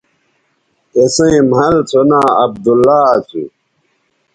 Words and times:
اِسئیں 0.97 1.41
مَھل 1.51 1.75
سو 1.89 2.01
ناں 2.09 2.27
عبداللہ 2.43 2.99
اسو 3.15 3.43